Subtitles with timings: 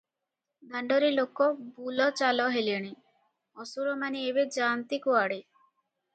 [0.69, 2.91] ଦାଣ୍ତରେ ଲୋକ ବୁଲ ଚାଲ ହେଲେଣି,
[3.67, 5.41] ଅସୁରମାନେ ଏବେ ଯାଆନ୍ତି କୁଆଡେ?